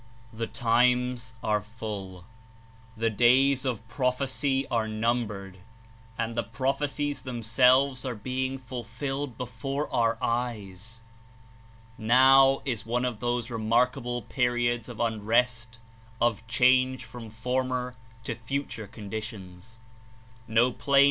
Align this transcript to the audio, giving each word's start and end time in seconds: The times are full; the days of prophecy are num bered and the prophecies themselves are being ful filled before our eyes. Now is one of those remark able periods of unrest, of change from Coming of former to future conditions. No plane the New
The 0.33 0.47
times 0.47 1.35
are 1.43 1.61
full; 1.61 2.25
the 2.97 3.11
days 3.11 3.65
of 3.65 3.87
prophecy 3.87 4.65
are 4.69 4.87
num 4.87 5.27
bered 5.27 5.57
and 6.17 6.33
the 6.33 6.41
prophecies 6.41 7.21
themselves 7.21 8.03
are 8.03 8.15
being 8.15 8.57
ful 8.57 8.83
filled 8.83 9.37
before 9.37 9.87
our 9.93 10.17
eyes. 10.19 11.03
Now 11.99 12.63
is 12.65 12.83
one 12.83 13.05
of 13.05 13.19
those 13.19 13.51
remark 13.51 13.95
able 13.95 14.23
periods 14.23 14.89
of 14.89 14.99
unrest, 14.99 15.77
of 16.19 16.47
change 16.47 17.05
from 17.05 17.25
Coming 17.29 17.31
of 17.31 17.35
former 17.35 17.95
to 18.23 18.33
future 18.33 18.87
conditions. 18.87 19.77
No 20.47 20.71
plane 20.71 20.91
the 20.93 20.97
New 20.97 20.97